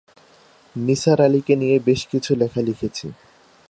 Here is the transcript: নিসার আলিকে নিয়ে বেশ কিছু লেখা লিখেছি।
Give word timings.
নিসার 0.75 1.19
আলিকে 1.21 1.53
নিয়ে 1.55 1.75
বেশ 1.87 2.01
কিছু 2.11 2.31
লেখা 2.35 2.61
লিখেছি। 2.67 3.07